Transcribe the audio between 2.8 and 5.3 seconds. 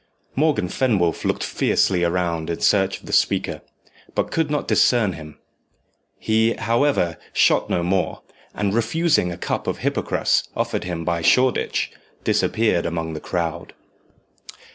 of the speaker, but could not discern